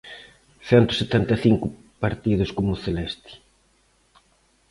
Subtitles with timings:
[0.69, 1.67] Cento setenta e cinco
[2.03, 3.31] partidos como celeste.